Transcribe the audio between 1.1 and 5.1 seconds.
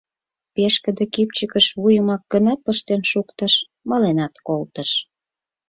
кӱпчыкыш вуйымак гына пыштен шуктыш— маленат колтыш...